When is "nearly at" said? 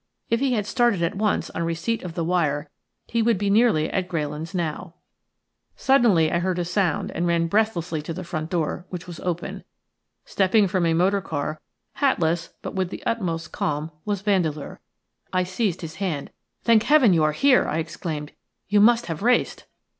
3.51-4.07